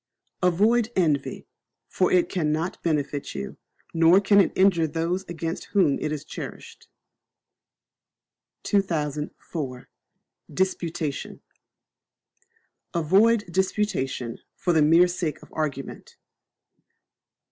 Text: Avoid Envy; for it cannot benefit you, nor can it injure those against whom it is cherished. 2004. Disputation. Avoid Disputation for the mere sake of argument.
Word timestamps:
Avoid 0.41 0.91
Envy; 0.95 1.45
for 1.87 2.11
it 2.11 2.27
cannot 2.27 2.81
benefit 2.81 3.35
you, 3.35 3.57
nor 3.93 4.19
can 4.19 4.41
it 4.41 4.51
injure 4.55 4.87
those 4.87 5.23
against 5.25 5.65
whom 5.75 5.99
it 5.99 6.11
is 6.11 6.25
cherished. 6.25 6.87
2004. 8.63 9.89
Disputation. 10.51 11.41
Avoid 12.95 13.45
Disputation 13.51 14.39
for 14.55 14.73
the 14.73 14.81
mere 14.81 15.07
sake 15.07 15.39
of 15.43 15.53
argument. 15.53 16.17